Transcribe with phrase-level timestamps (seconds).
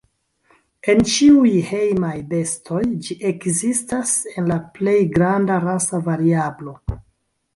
[0.93, 6.75] El ĉiuj hejmaj bestoj ĝi ekzistas en la plej granda rasa variablo.